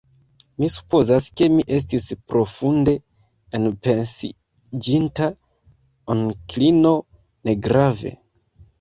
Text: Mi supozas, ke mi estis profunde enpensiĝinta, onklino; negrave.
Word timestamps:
Mi 0.61 0.69
supozas, 0.75 1.27
ke 1.41 1.49
mi 1.57 1.65
estis 1.79 2.07
profunde 2.33 2.95
enpensiĝinta, 3.61 5.31
onklino; 6.19 6.99
negrave. 7.53 8.19